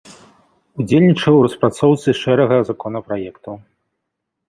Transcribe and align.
Удзельнічаў 0.83 1.37
у 1.41 1.45
распрацоўцы 1.47 2.17
шэрага 2.23 2.55
законапраектаў. 2.73 3.55